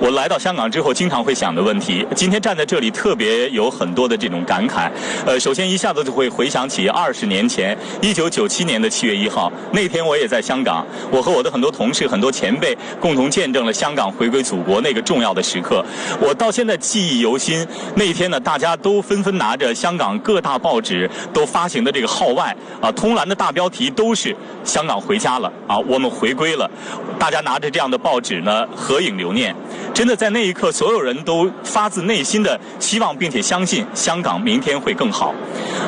[0.00, 2.06] 我来到香港之后经常会想的问题。
[2.14, 4.90] 今天站在这里，特别有很多的这种感慨。
[5.26, 15.84] 呃，首先一下子就会回想起二十年前，一九九七年的七月一号，那天我也在香港，我和我的很多同事、很多前辈共同见证了香港回归祖国那个重要的时刻。
[16.20, 17.66] 我到现在记忆犹新。
[17.96, 26.70] 那天呢，大家都纷纷拿着香港各大报纸都发行的这个号外啊，通栏的大标题都是“香港回家了”啊，我们回归了。
[27.18, 29.54] 大家拿着这样的报纸呢，合影留念。
[29.98, 35.34] 真的在那一刻，所有人都发自内心的希望，并且相信香港明天会更好。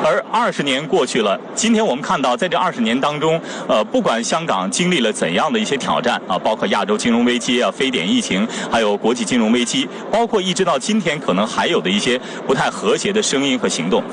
[0.03, 3.39] 而二十年过去了，今天我们看到，在这二十年当中，
[3.69, 14.03] 呃，不管香港经历了怎样的一些挑战啊，包括亚洲金融危机啊、非典疫情，还有国际金融危机，包括一直到今天可能还有的一些不太和谐的声音和行动，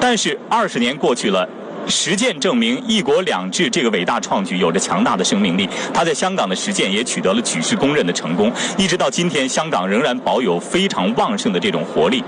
[0.00, 1.44] 但是二十年过去了。
[1.88, 5.68] 实践证明，一国两制这个伟大创举有着强大的生命力。
[5.92, 8.52] 它在香港的实践也取得了举世公认的成功。
[8.76, 12.22] 一直到今天，香港仍然保有非常旺盛的这种活力。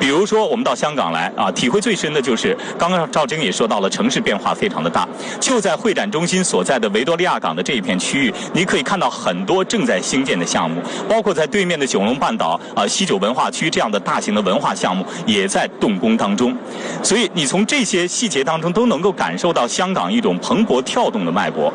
[0.00, 5.06] 比如说，我们到香港来啊，体会最深的就是刚刚赵征也说到了，城市变化非常的大。
[5.38, 16.56] 就在会展中心所在的维多利亚港的这一片区域，你可以看到很多正在兴建的项目，包括在对面的九龙半岛啊西九文化区这样的大型的文化项目也在动工当中。
[17.02, 19.01] 所以，你从这些细节当中都能。
[19.02, 21.72] 能够感受到香港一种蓬勃跳动的脉搏。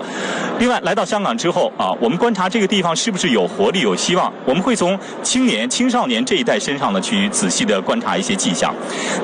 [0.59, 4.31] 另外，来到香港之后啊，我们观察这个地方是不是有活力、有希望。
[4.45, 8.73] 我们会从青年、青少年这一代身上呢，去仔细的观察一些迹象。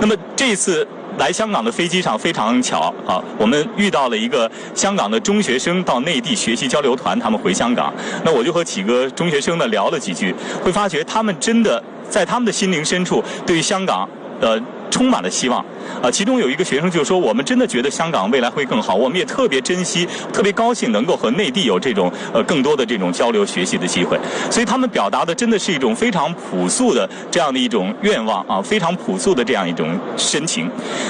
[0.01, 0.85] 那么这次
[1.17, 7.93] 来香港的飞机上非常巧啊，我们遇到了一个香港的中学生到内地学习交流团，他们回香港。
[8.25, 14.05] 那我就和几个中学生呢聊了几句，会发觉他们真的在他们的心灵深处，对香港
[14.41, 14.61] 呃。
[14.93, 15.59] 充满了希望，
[16.03, 24.19] 啊，其中有一个学生就说：“我们真的觉得香港未来会更好，我们也特别珍惜、特别高兴能够和内地有这种呃更多的这种交流学习的机会。”
[24.51, 30.69] 所以他们表达的真的是一种非常朴素的这样的一种愿望啊，非常朴素的这样一种深情。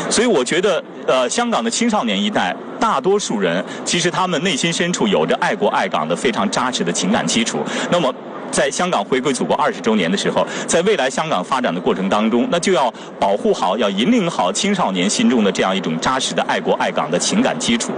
[0.10, 7.60] 所以我觉得，呃，香港的青少年一代大多数人其实他们内心深处有着爱国爱港的非常扎实的情感基础。
[7.92, 8.14] 那么。
[8.54, 17.92] 在香港回归祖国二十周年的时候，在未来香港发展的过程当中，那就要保护好、要引领好青少年心中的这样一种扎实的爱国爱港的情感基础。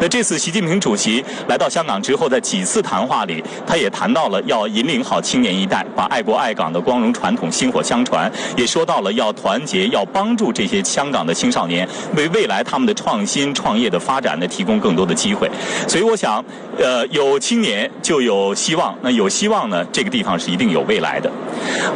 [0.00, 11.86] 那这次习近平主席来到香港之后，在几次谈话里，他也谈到了要引领好青年一代，把爱国爱港的光荣传统薪火相传，也说到了要团结、要帮助这些香港的青少年，
[12.16, 15.50] 为未来他们的创新创业的发展呢提供更多的机会。
[15.86, 16.42] 所以，我想，
[16.78, 19.84] 呃，有青年就有希望，那有希望呢？
[19.92, 21.30] 这个地方是一定有未来的。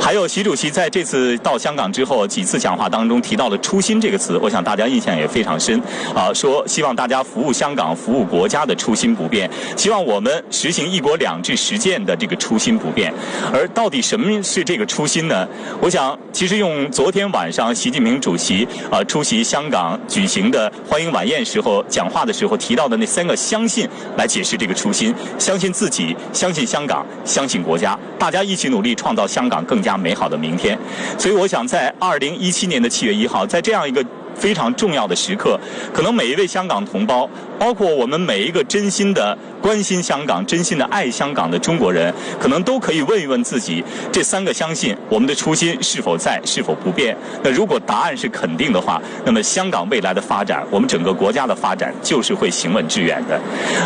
[0.00, 5.80] 还有习主席在这次到香港之后几次讲话当中提到了“初心”这个词，我想大家印象也非常深。
[6.14, 13.12] 啊，说希望大家服务香港、服务国家的初心不变，希望我们实行“一国两制”实践的这个初心不变。
[13.52, 15.46] 而到底什么是这个初心呢？
[15.80, 23.88] 我想，其实用昨天晚上习近平主席啊出席香港举行的欢迎晚宴时候讲话的时候提到的那三个“相信”
[24.18, 27.98] 来解释这个初心：相信自己，相信香港，相信国家。
[28.18, 30.78] 大家一起努力，创造香港更加美好的明天。
[31.18, 35.58] 所以，我想在二零一七年的七月一号，在这样一个非常重要的时刻，
[35.92, 37.28] 可能每一位香港同胞，
[37.58, 47.16] 包括我们每一个真心的关心香港、真心的爱香港的中国人，可能都可以问一问自己：这三个相信，我们的初心是否在，是否不变？
[47.42, 53.40] 那如果答案是肯定的话，那么香港未来的发展，我们整个国家的发展，就是会行稳致远的。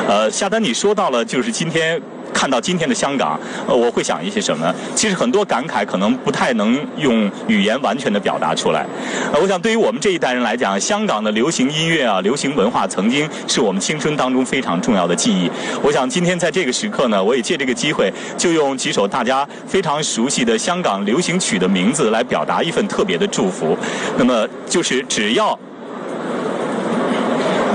[0.09, 2.01] 呃，夏丹，你说到了，就是今天。
[2.37, 4.71] 看到今天的香港，呃，我会想一些什么？
[4.95, 8.85] 其实很多感慨可能不太能用语言完全的表达出来。
[9.33, 15.51] 呃，我想对于我们这一代人来讲，香港的流行音乐啊、流行文化曾经是我们青春当中非常重要的记忆。
[15.83, 23.75] 我想今天在这个时刻呢，我也借这个机会，就用几首大家非常熟悉的香港流行曲的名字来表达一份特别的祝福。
[24.19, 25.59] 那么就是只要，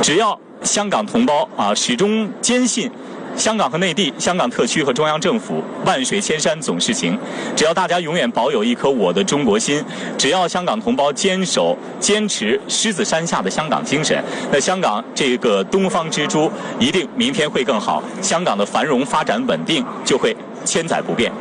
[0.03, 2.91] 只要香港同胞啊始终坚信。
[3.35, 7.17] 香港和内地、香港特区和中央政府，万水千山总是情。
[7.55, 9.83] 只要大家永远保有一颗我的中国心，
[10.17, 18.03] 只要香港同胞坚守、坚持狮子山下的香港精神，那香港这个东方之珠一定明天会更好。
[18.21, 21.31] 香港的繁荣发展稳定就会千载不变。